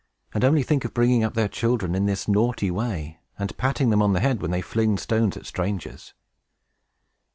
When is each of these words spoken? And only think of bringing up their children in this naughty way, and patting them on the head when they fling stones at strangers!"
And 0.33 0.43
only 0.43 0.63
think 0.63 0.83
of 0.83 0.95
bringing 0.95 1.23
up 1.23 1.35
their 1.35 1.47
children 1.47 1.93
in 1.93 2.07
this 2.07 2.27
naughty 2.27 2.71
way, 2.71 3.19
and 3.37 3.55
patting 3.57 3.91
them 3.91 4.01
on 4.01 4.13
the 4.13 4.19
head 4.19 4.41
when 4.41 4.49
they 4.49 4.59
fling 4.59 4.97
stones 4.97 5.37
at 5.37 5.45
strangers!" 5.45 6.15